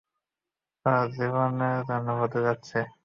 তার 0.85 1.05
জীবন 1.11 1.49
চিরদিনের 1.51 1.81
জন্য 1.89 2.07
বদলে 2.19 2.45
যাচ্ছে। 2.47 2.79